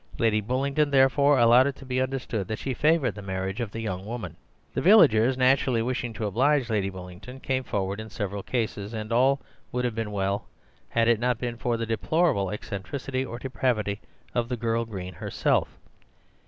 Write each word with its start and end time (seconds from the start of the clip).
Lady 0.17 0.41
Bullingdon, 0.41 0.89
therefore, 0.89 1.37
allowed 1.37 1.67
it 1.67 1.75
to 1.75 1.85
be 1.85 2.01
understood 2.01 2.47
that 2.47 2.57
she 2.57 2.73
favoured 2.73 3.13
the 3.13 3.21
marriage 3.21 3.61
of 3.61 3.69
the 3.71 3.81
young 3.81 4.03
woman. 4.03 4.35
The 4.73 4.81
villagers, 4.81 5.37
naturally 5.37 5.83
wishing 5.83 6.11
to 6.13 6.25
oblige 6.25 6.71
Lady 6.71 6.89
Bullingdon, 6.89 7.39
came 7.41 7.63
forward 7.63 7.99
in 7.99 8.09
several 8.09 8.41
cases; 8.41 8.95
and 8.95 9.11
all 9.11 9.39
would 9.71 9.85
have 9.85 9.93
been 9.93 10.11
well 10.11 10.47
had 10.89 11.07
it 11.07 11.19
not 11.19 11.37
been 11.37 11.55
for 11.55 11.77
the 11.77 11.85
deplorable 11.85 12.49
eccentricity 12.49 13.23
or 13.23 13.37
depravity 13.37 14.01
of 14.33 14.49
the 14.49 14.57
girl 14.57 14.85
Green 14.85 15.13
herself. 15.13 15.77